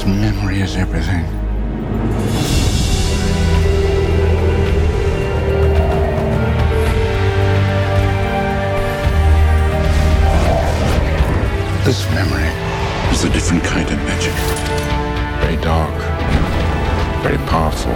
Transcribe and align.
This 0.00 0.08
memory 0.08 0.60
is 0.62 0.76
everything. 0.76 1.24
This 11.84 12.08
memory 12.12 12.48
is 13.12 13.24
a 13.24 13.28
different 13.28 13.62
kind 13.62 13.86
of 13.90 13.98
magic. 14.08 14.32
Very 15.42 15.56
dark, 15.62 15.94
very 17.22 17.36
powerful. 17.46 17.92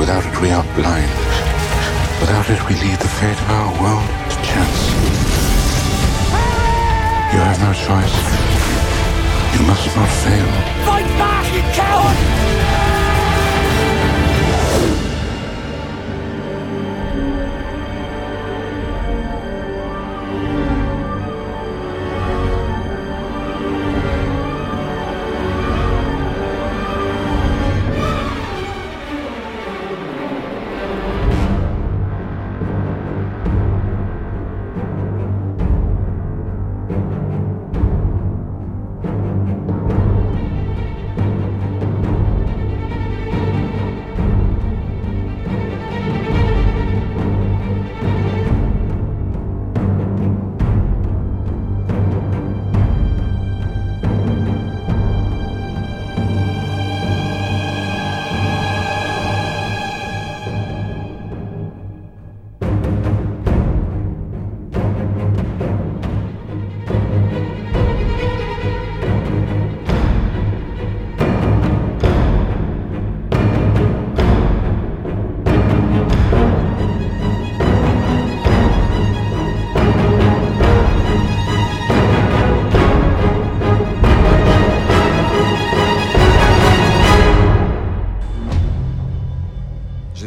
Without 0.00 0.26
it, 0.26 0.40
we 0.42 0.50
are 0.50 0.64
blind. 0.74 1.08
Without 2.18 2.50
it, 2.50 2.60
we 2.68 2.74
leave 2.82 2.98
the 2.98 3.06
fate 3.06 3.40
of 3.42 3.50
our 3.50 3.80
world 3.80 4.30
to 4.30 4.36
chance. 4.42 4.85
You 7.36 7.42
have 7.42 7.60
no 7.60 7.70
choice. 7.74 8.16
You 9.52 9.66
must 9.66 9.94
not 9.94 10.08
fail. 10.24 10.46
Fight 10.86 11.04
back, 11.18 11.44
you 11.54 11.60
coward! 11.74 12.65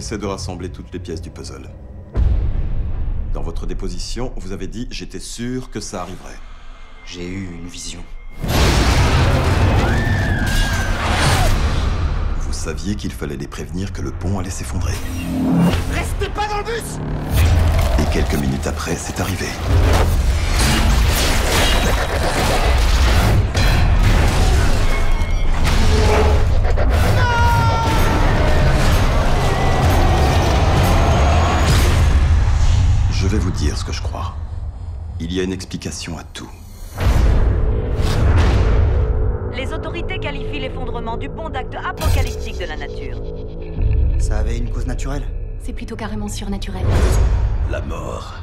J'essaie 0.10 0.22
de 0.22 0.26
rassembler 0.26 0.70
toutes 0.70 0.92
les 0.92 0.98
pièces 0.98 1.22
du 1.22 1.30
puzzle. 1.30 1.70
Dans 3.32 3.44
votre 3.44 3.68
déposition, 3.68 4.34
vous 4.38 4.54
avez 4.54 4.66
dit 4.66 4.88
j'étais 4.90 5.20
sûr 5.20 5.70
que 5.70 5.80
ça 5.80 6.02
arriverait. 6.02 6.40
J'ai 7.06 7.28
eu 7.28 7.46
une 7.46 7.68
vision. 7.68 8.00
Vous 12.40 12.54
saviez 12.54 12.96
qu'il 12.96 13.12
fallait 13.12 13.38
les 13.38 13.48
prévenir 13.48 13.94
que 13.94 14.02
le 14.02 14.10
pont 14.10 14.40
allait 14.40 14.50
s'effondrer. 14.50 14.96
Restez 15.94 16.30
pas 16.30 16.48
dans 16.48 16.58
le 16.58 16.64
bus 16.64 16.98
Et 18.00 18.12
quelques 18.12 18.42
minutes 18.42 18.66
après, 18.66 18.96
c'est 18.96 19.20
arrivé. 19.20 19.46
Je 33.22 33.28
vais 33.28 33.38
vous 33.38 33.52
dire 33.52 33.78
ce 33.78 33.84
que 33.84 33.92
je 33.92 34.02
crois. 34.02 34.34
Il 35.20 35.34
y 35.34 35.42
a 35.42 35.44
une 35.44 35.52
explication 35.52 36.18
à 36.18 36.24
tout. 36.24 36.50
Les 39.54 39.74
autorités 39.74 40.20
qualifient 40.20 40.62
l'effondrement 40.62 41.18
du 41.18 41.28
pont 41.28 41.50
d'acte 41.50 41.76
apocalyptique 41.76 42.58
de 42.58 42.64
la 42.64 42.78
nature. 42.78 43.22
Ça 44.20 44.38
avait 44.38 44.58
une 44.58 44.72
cause 44.72 44.88
naturelle 44.88 45.24
C'est 45.62 45.74
plutôt 45.74 45.98
carrément 45.98 46.30
surnaturel. 46.30 46.86
La 47.70 47.82
mort 47.82 48.36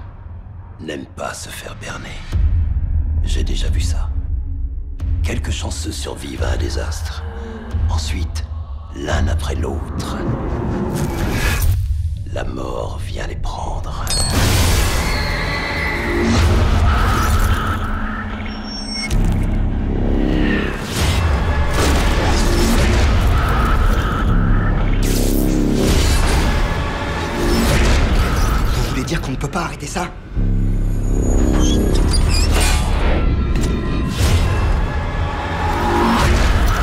n'aime 0.79 1.07
pas 1.07 1.33
se 1.33 1.49
faire 1.49 1.75
berner. 1.77 2.19
J'ai 3.25 3.45
déjà 3.45 3.71
vu 3.71 3.81
ça. 3.81 4.11
Quelques 5.23 5.53
chanceux 5.53 5.93
survivent 5.93 6.43
à 6.43 6.51
un 6.51 6.59
désastre. 6.59 7.25
Ensuite, 7.89 8.45
l'un 8.95 9.27
après 9.29 9.55
l'autre, 9.55 10.19
la 12.35 12.45
mort 12.45 12.99
vient 12.99 13.27
les 13.27 13.37
prendre. 13.37 14.05
Dire 29.07 29.21
qu'on 29.23 29.31
ne 29.31 29.37
peut 29.37 29.49
pas 29.49 29.63
arrêter 29.63 29.87
ça 29.87 30.11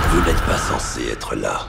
Vous 0.09 0.21
n'êtes 0.25 0.41
pas 0.43 0.57
censé 0.57 1.01
être 1.11 1.35
là. 1.35 1.67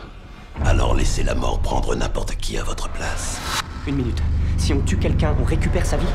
Alors 0.65 0.95
laissez 0.95 1.25
la 1.25 1.35
mort 1.35 1.61
prendre 1.61 1.97
n'importe 1.97 2.37
qui 2.37 2.57
à 2.57 2.63
votre 2.63 2.89
place. 2.89 3.41
Une 3.87 3.97
minute. 3.97 4.23
Si 4.57 4.73
on 4.73 4.81
tue 4.81 4.97
quelqu'un, 4.97 5.35
on 5.41 5.45
récupère 5.45 5.85
sa 5.85 5.97
vie? 5.97 6.07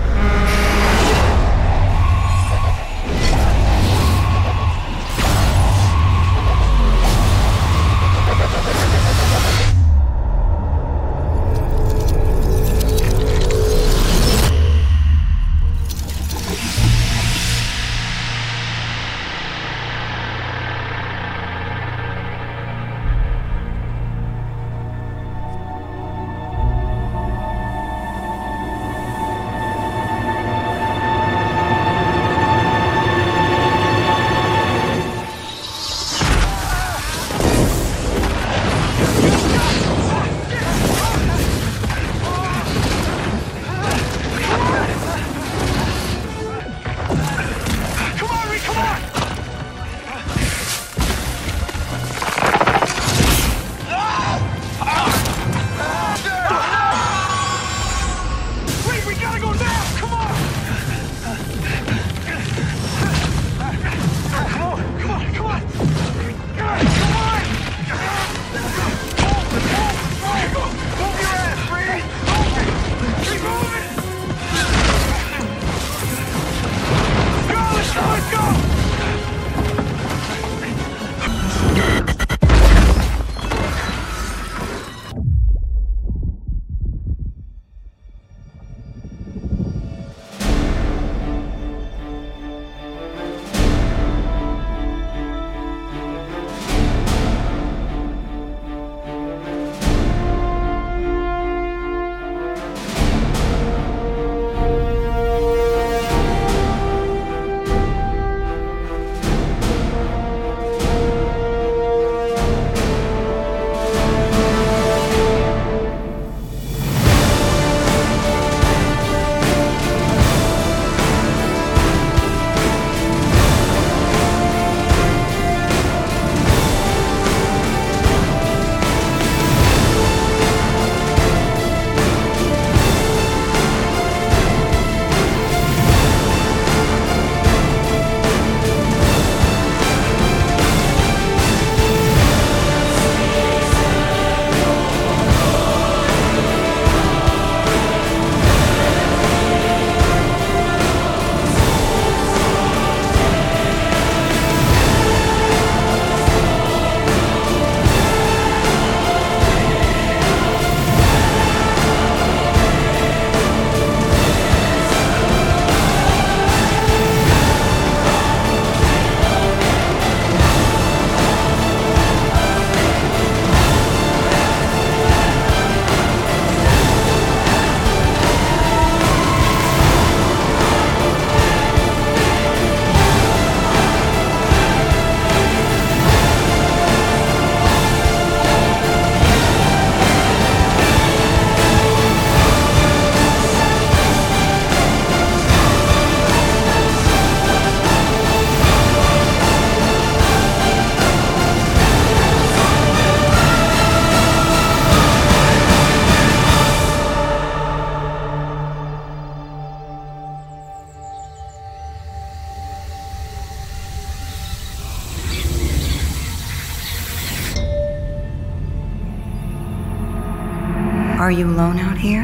Are 221.19 221.31
you 221.31 221.47
alone 221.47 221.79
out 221.79 221.97
here? 221.97 222.23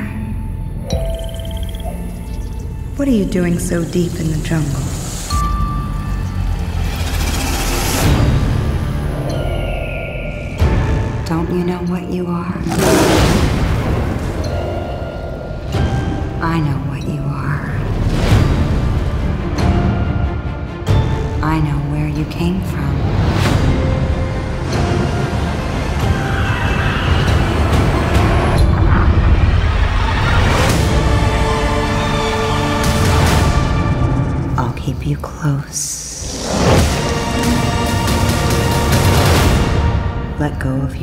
What 2.95 3.09
are 3.09 3.11
you 3.11 3.25
doing 3.25 3.59
so 3.59 3.83
deep 3.83 4.13
in 4.21 4.31
the 4.31 4.37
jungle? 4.37 4.79
Don't 11.25 11.51
you 11.51 11.65
know 11.65 11.79
what 11.91 12.09
you 12.09 12.27
are? 12.27 12.55
I 16.41 16.61
know 16.61 16.84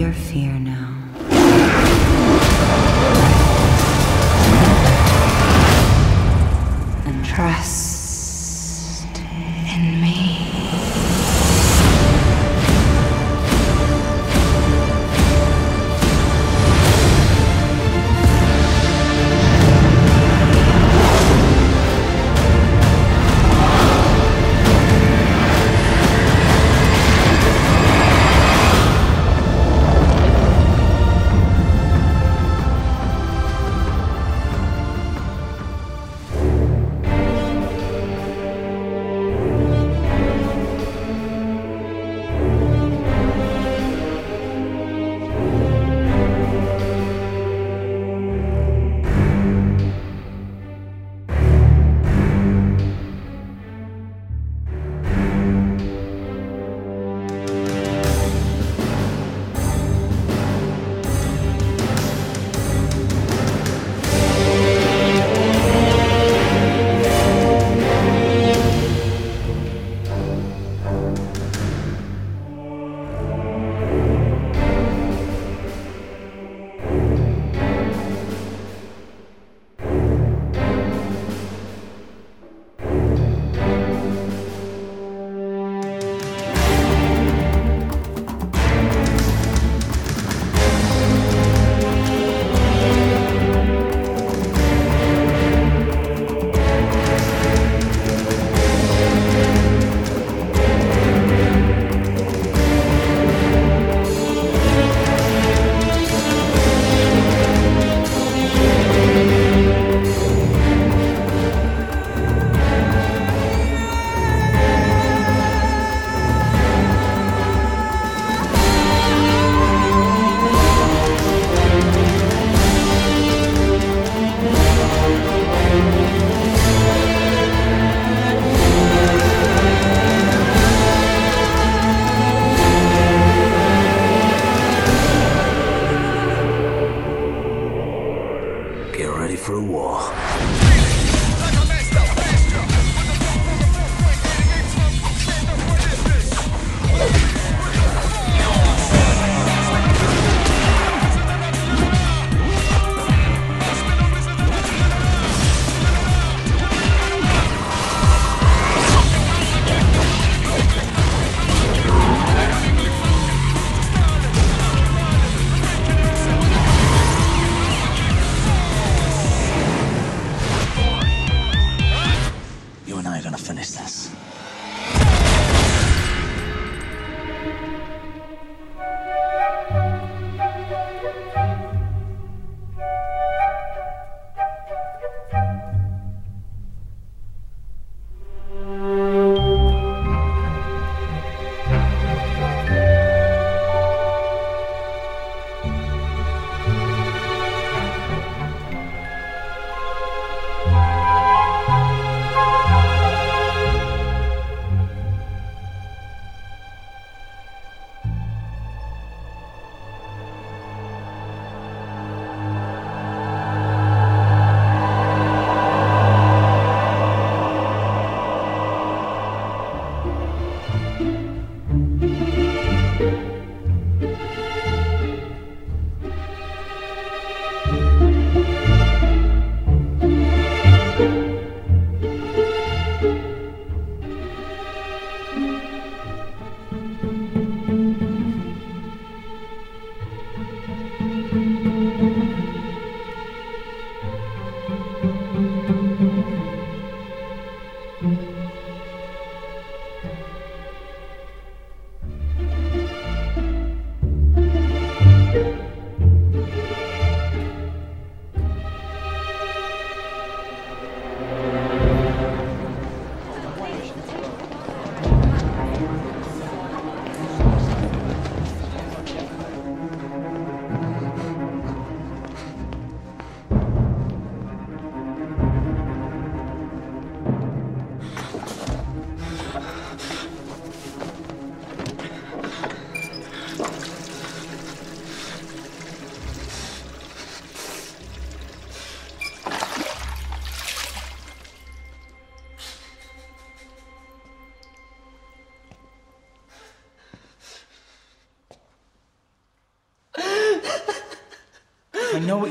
your 0.02 0.12
fear 0.12 0.59
now. 0.59 0.91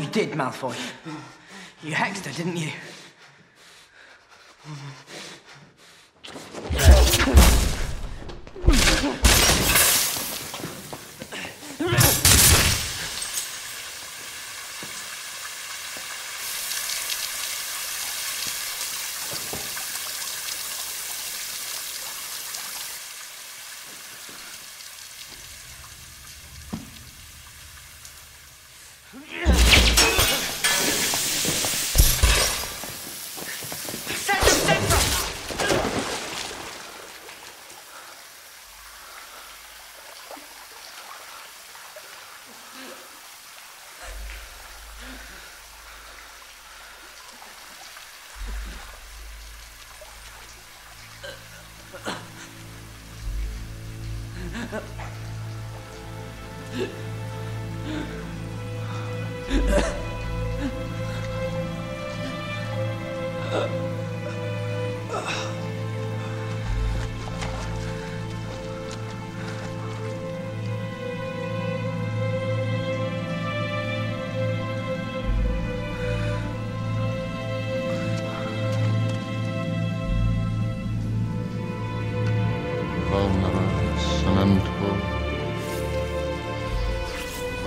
You 0.01 0.09
did, 0.09 0.31
Malfoy. 0.31 0.75
You 1.83 1.93
hexed 1.93 2.25
her, 2.25 2.33
didn't 2.33 2.57
you? 2.57 2.71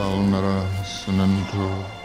fauna 0.05 0.69
senentur 0.85 2.04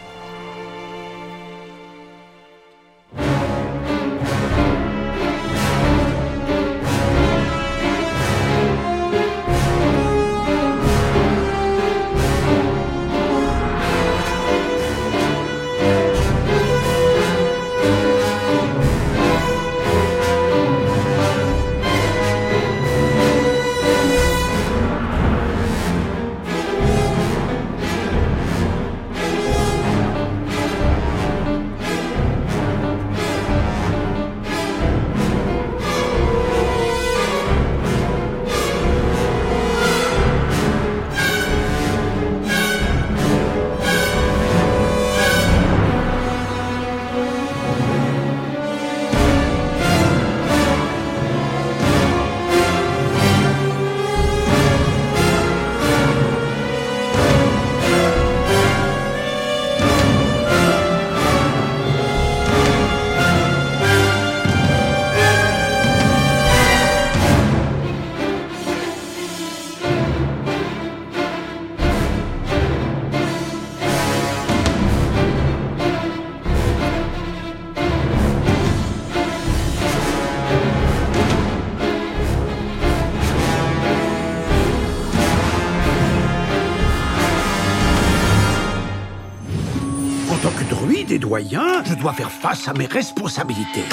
je 91.38 91.94
dois 91.94 92.12
faire 92.12 92.30
face 92.30 92.66
à 92.66 92.72
mes 92.72 92.86
responsabilités. 92.86 93.84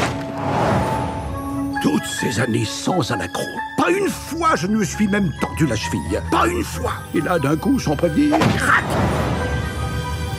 Toutes 1.83 2.05
ces 2.05 2.39
années 2.39 2.65
sans 2.65 3.11
anacro. 3.11 3.43
Pas 3.77 3.91
une 3.91 4.09
fois 4.09 4.55
je 4.55 4.65
ne 4.65 4.77
me 4.77 4.83
suis 4.83 5.07
même 5.07 5.31
tordu 5.39 5.67
la 5.67 5.75
cheville. 5.75 6.21
Pas 6.31 6.47
une 6.47 6.63
fois. 6.63 6.93
Et 7.13 7.21
là, 7.21 7.37
d'un 7.37 7.55
coup, 7.55 7.79
sans 7.79 7.95
prévenir, 7.95 8.39
crac 8.57 8.83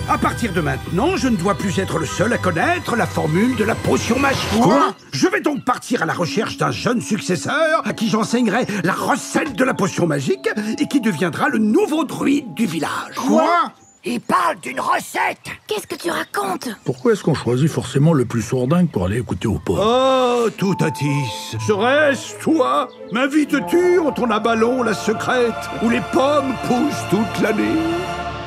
À 0.09 0.19
partir 0.19 0.53
de 0.53 0.61
maintenant, 0.61 1.17
je 1.17 1.29
ne 1.29 1.37
dois 1.37 1.55
plus 1.55 1.79
être 1.79 1.99
le 1.99 2.07
seul 2.07 2.33
à 2.33 2.39
connaître 2.39 2.97
la 2.97 3.07
formule 3.07 3.55
de 3.55 3.65
la 3.65 3.77
potion 3.77 4.19
magique. 4.19 4.61
Quoi? 4.61 4.93
Je 5.13 5.29
vais 5.29 5.41
donc 5.41 5.65
partir 5.65 6.03
à 6.03 6.07
la 6.07 6.15
recherche 6.15 6.57
d'un 6.57 6.73
jeune 6.73 7.01
successeur 7.01 7.83
à 7.85 7.93
qui 7.93 8.09
j'enseignerai 8.09 8.67
la 8.83 8.95
recette 8.95 9.55
de 9.55 9.65
la 9.65 9.75
potion 9.75 10.09
magique 10.09 10.49
et 10.81 10.89
qui 10.89 11.01
deviendra 11.01 11.49
le 11.49 11.59
nouveau 11.59 12.05
druide 12.05 12.55
du 12.55 12.67
village. 12.67 13.15
Il 14.05 14.21
parle 14.21 14.59
d'une 14.61 14.81
recette. 14.81 15.39
Qu'est-ce 15.67 15.87
que 15.87 15.97
tu 15.97 16.11
racontes 16.11 16.69
Pourquoi 16.85 17.13
est-ce 17.13 17.23
qu'on 17.25 17.35
choisit 17.35 17.69
forcément 17.69 18.13
le 18.15 18.25
plus 18.25 18.43
sourdingue 18.43 18.89
pour 18.89 19.05
aller 19.07 19.19
écouter 19.19 19.49
au 19.49 19.59
port 19.59 19.79
Oh, 19.83 20.49
Toutatis, 20.51 21.57
serait-ce 21.67 22.39
toi 22.41 22.89
M'invites-tu 23.13 23.99
en 23.99 24.13
ton 24.13 24.31
abalon 24.31 24.83
la 24.85 24.95
secrète 24.95 25.53
où 25.83 25.91
les 25.91 26.01
pommes 26.13 26.55
poussent 26.69 27.05
toute 27.11 27.43
l'année 27.43 27.77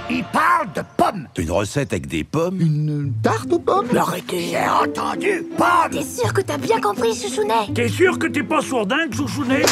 Il 0.09 0.23
parle 0.23 0.71
de 0.73 0.81
pommes. 0.97 1.27
Une 1.37 1.51
recette 1.51 1.91
avec 1.91 2.07
des 2.07 2.23
pommes? 2.23 2.59
Une 2.59 3.11
tarte 3.21 3.51
aux 3.51 3.59
pommes? 3.59 3.87
J'ai 4.31 4.57
entendu 4.57 5.43
pommes. 5.57 5.91
T'es 5.91 6.03
sûr 6.03 6.33
que 6.33 6.41
t'as 6.41 6.57
bien 6.57 6.79
compris, 6.79 7.13
Chouchounet? 7.13 7.73
T'es 7.75 7.89
sûr 7.89 8.17
que 8.17 8.27
t'es 8.27 8.43
pas 8.43 8.61
sourdingue, 8.61 9.13
chouchounet? 9.13 9.63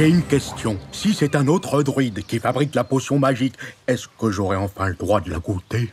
J'ai 0.00 0.08
une 0.08 0.22
question. 0.22 0.78
Si 0.92 1.12
c'est 1.12 1.36
un 1.36 1.46
autre 1.46 1.82
druide 1.82 2.22
qui 2.26 2.38
fabrique 2.38 2.74
la 2.74 2.84
potion 2.84 3.18
magique, 3.18 3.52
est-ce 3.86 4.08
que 4.18 4.30
j'aurai 4.30 4.56
enfin 4.56 4.88
le 4.88 4.94
droit 4.94 5.20
de 5.20 5.28
la 5.28 5.40
goûter? 5.40 5.92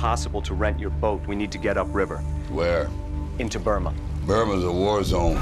Possible 0.00 0.40
to 0.40 0.54
rent 0.54 0.80
your 0.80 0.88
boat. 0.88 1.20
We 1.26 1.36
need 1.36 1.52
to 1.52 1.58
get 1.58 1.76
upriver. 1.76 2.18
Where? 2.48 2.88
Into 3.38 3.58
Burma. 3.58 3.92
Burma's 4.24 4.64
a 4.64 4.72
war 4.72 5.04
zone. 5.04 5.36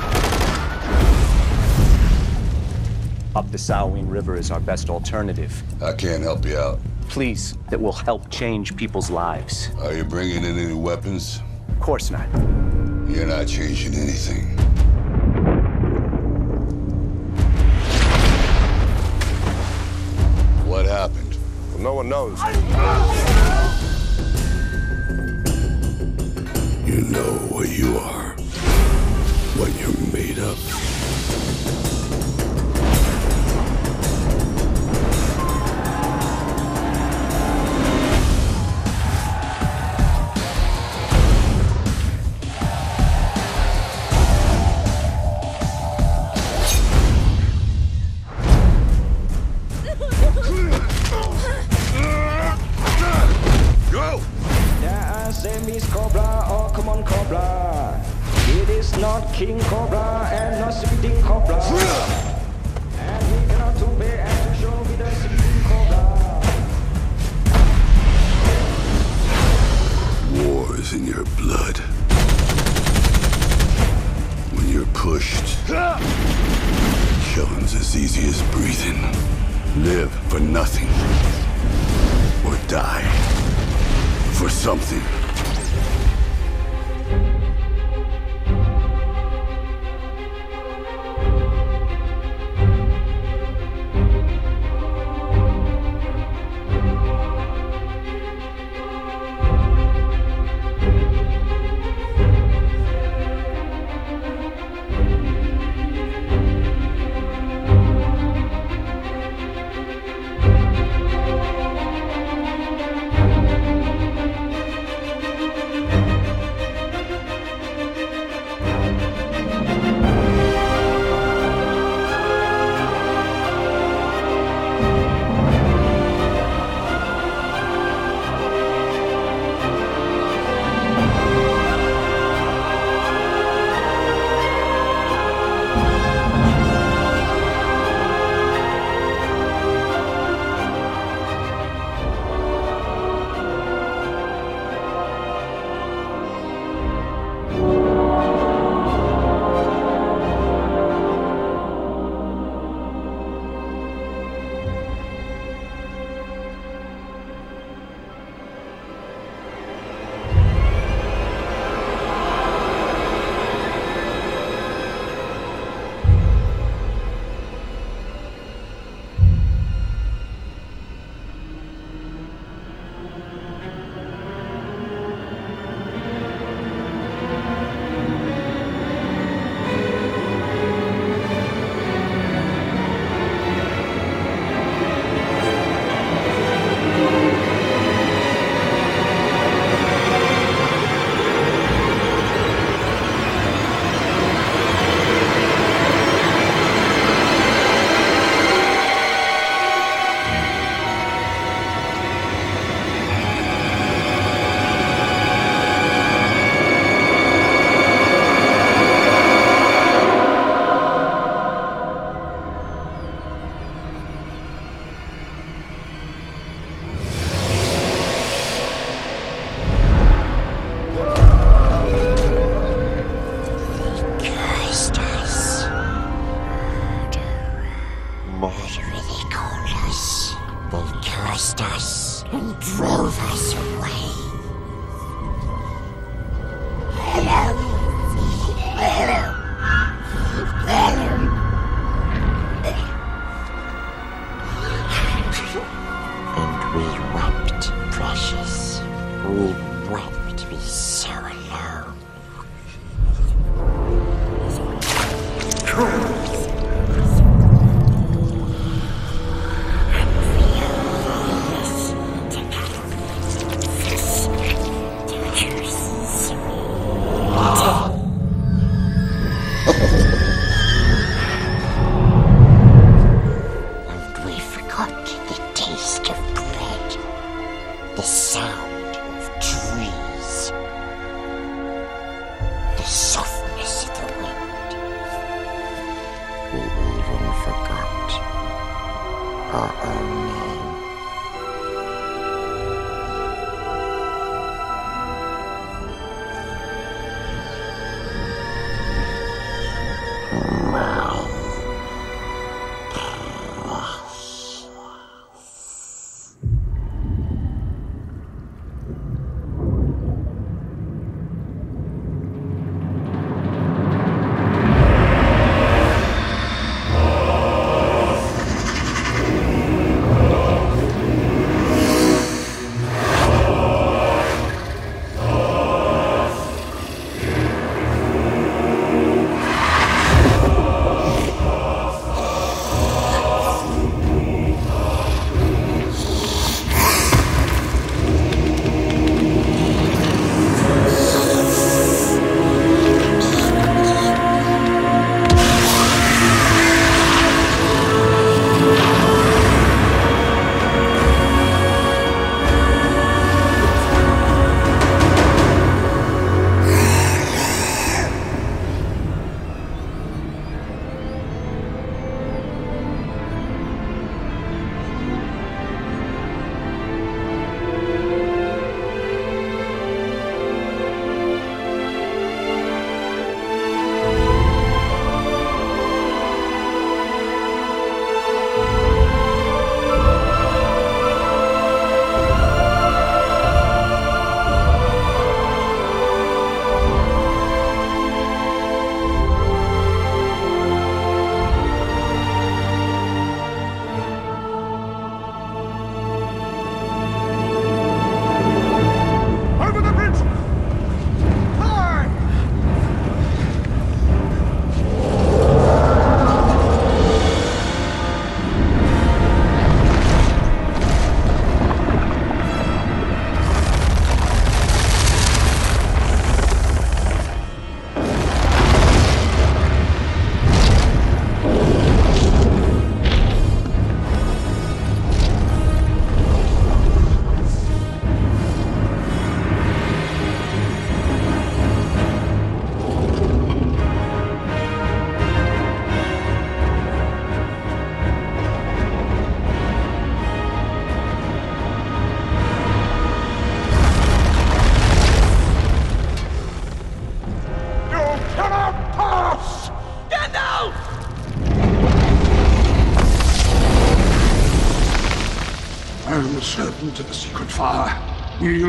Up 3.36 3.48
the 3.52 3.56
Salween 3.56 4.10
River 4.10 4.34
is 4.34 4.50
our 4.50 4.58
best 4.58 4.90
alternative. 4.90 5.62
I 5.80 5.92
can't 5.92 6.24
help 6.24 6.44
you 6.44 6.58
out. 6.58 6.80
Please, 7.08 7.56
that 7.70 7.80
will 7.80 7.92
help 7.92 8.28
change 8.30 8.74
people's 8.74 9.10
lives. 9.10 9.70
Are 9.78 9.94
you 9.94 10.02
bringing 10.02 10.42
in 10.42 10.58
any 10.58 10.74
weapons? 10.74 11.40
Of 11.68 11.78
course 11.78 12.10
not. 12.10 12.28
You're 13.08 13.26
not 13.26 13.46
changing 13.46 13.94
anything. 13.94 14.56
What 20.66 20.84
happened? 20.84 21.36
Well, 21.70 21.78
no 21.78 21.94
one 21.94 22.08
knows. 22.08 23.37
You 26.98 27.04
know 27.04 27.32
what 27.52 27.68
you 27.68 27.96
are, 27.96 28.30
what 29.54 29.72
you're 29.78 30.12
made 30.12 30.40
of. 30.40 31.87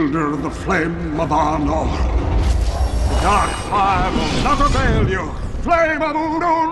Of 0.10 0.42
the 0.42 0.50
flame 0.50 1.20
of 1.20 1.30
Arnor. 1.30 1.86
The 3.10 3.22
dark 3.22 3.52
fire 3.70 4.12
will 4.12 4.44
not 4.44 4.60
avail 4.60 5.08
you. 5.08 5.32
Flame 5.62 6.02
of 6.02 6.16
Udon! 6.16 6.69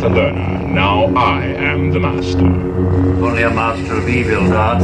The 0.00 0.08
learner. 0.08 0.66
Now 0.66 1.14
I 1.14 1.44
am 1.44 1.90
the 1.90 2.00
master. 2.00 2.38
Only 2.40 3.42
a 3.42 3.50
master 3.50 3.96
of 3.96 4.08
evil, 4.08 4.48
Darth. 4.48 4.80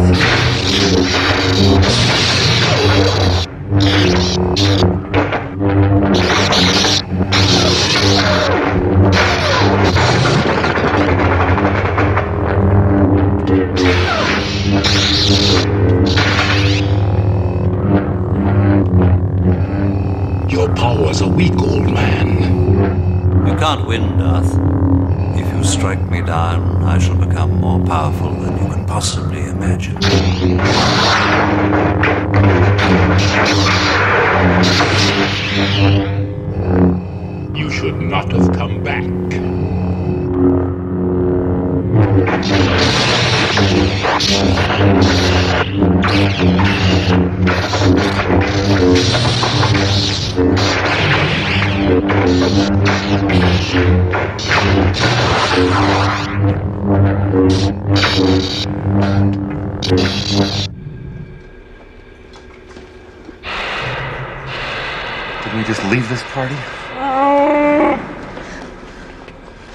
Leave 66.37 66.51
this 66.51 66.57
party? 66.57 68.03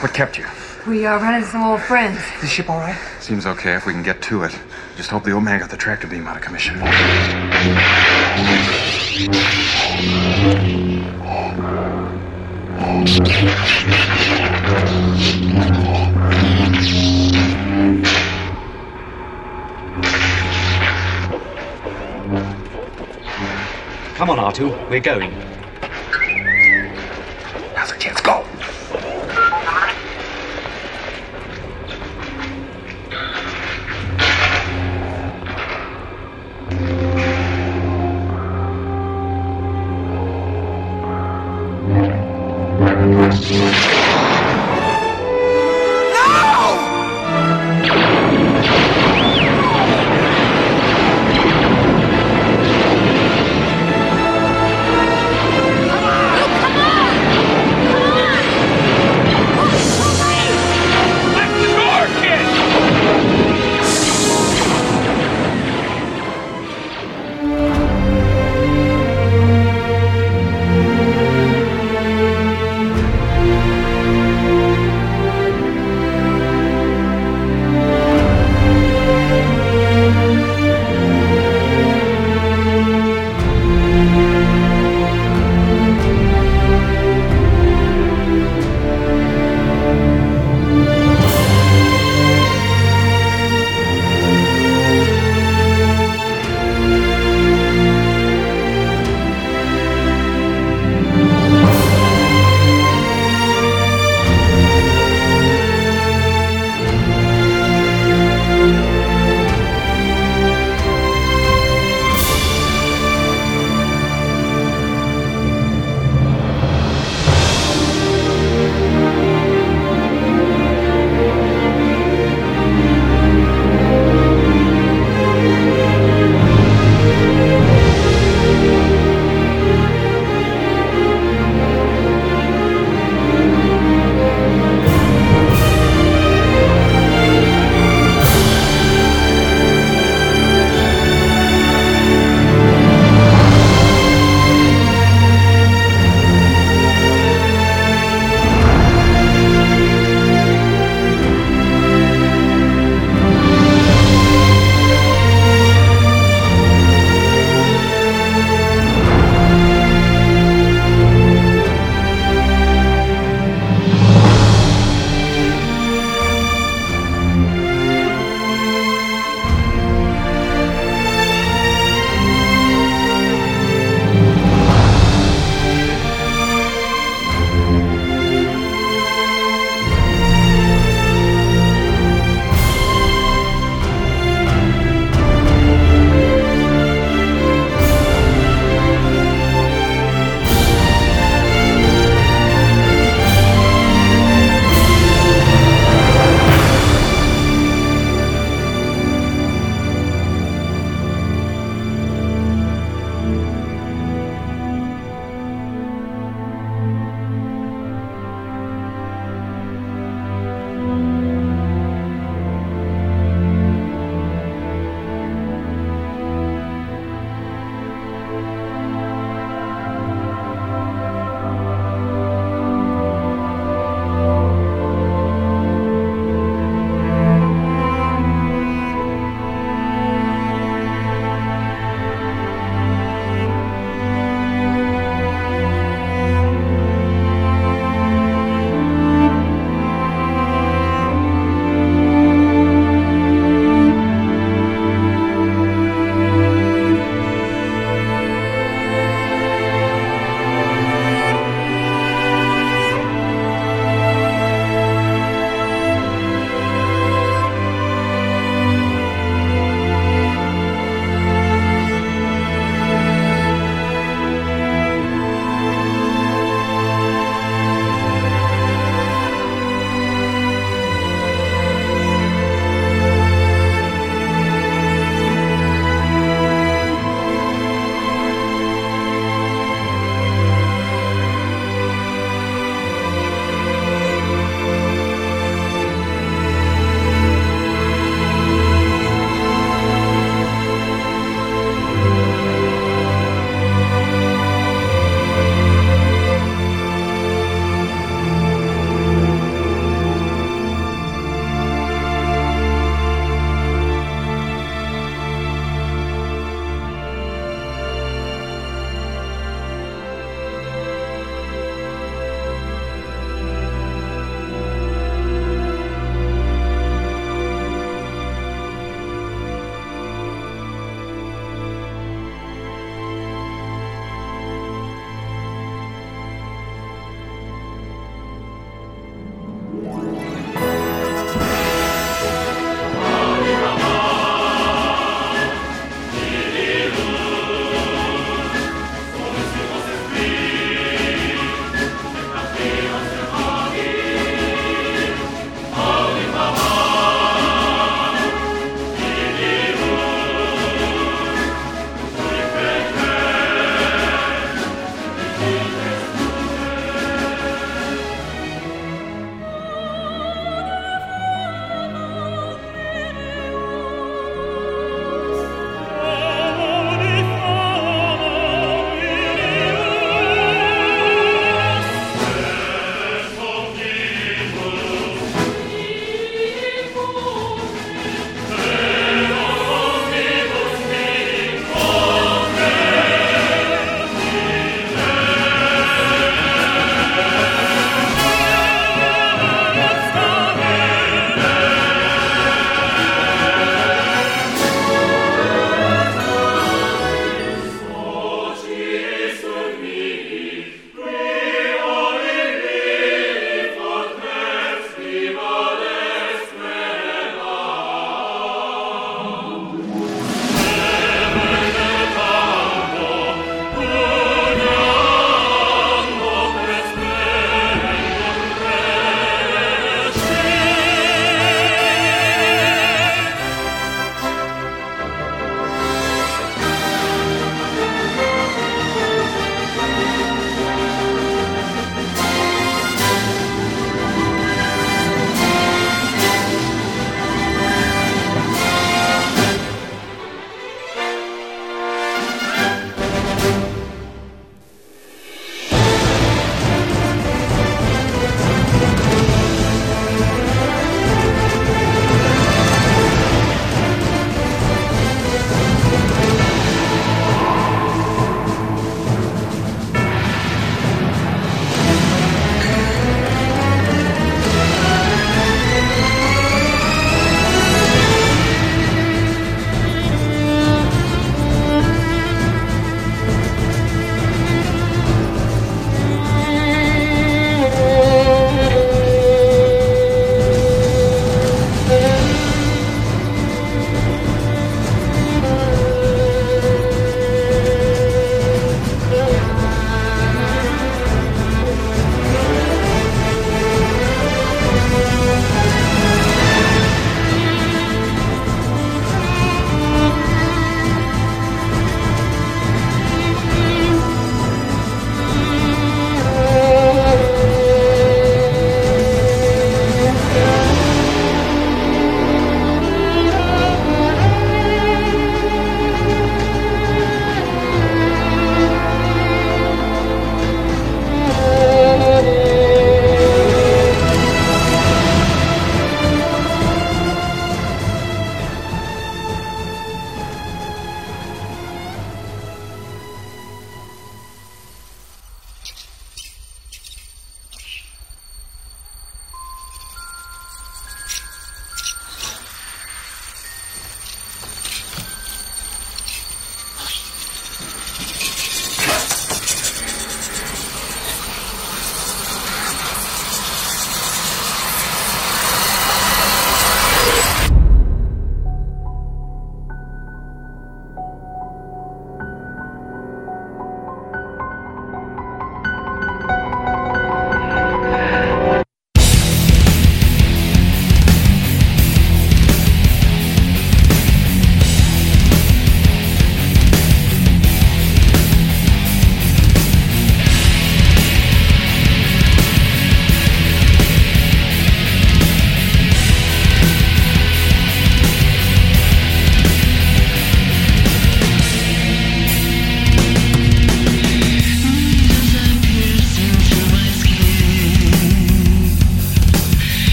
What 0.00 0.14
kept 0.14 0.38
you? 0.38 0.46
We 0.86 1.06
uh, 1.06 1.18
ran 1.18 1.36
into 1.36 1.48
some 1.48 1.62
old 1.62 1.80
friends. 1.80 2.18
Is 2.18 2.40
the 2.42 2.46
ship 2.46 2.68
all 2.68 2.78
right? 2.78 2.98
Seems 3.20 3.46
okay 3.46 3.74
if 3.74 3.86
we 3.86 3.92
can 3.92 4.02
get 4.02 4.20
to 4.22 4.42
it. 4.42 4.54
Just 4.96 5.10
hope 5.10 5.24
the 5.24 5.32
old 5.32 5.44
man 5.44 5.60
got 5.60 5.70
the 5.70 5.76
tractor 5.76 6.06
beam 6.06 6.26
out 6.26 6.36
of 6.36 6.42
commission. 6.42 6.78
Come 24.14 24.30
on, 24.30 24.38
R2, 24.38 24.90
we're 24.90 25.00
going. 25.00 25.53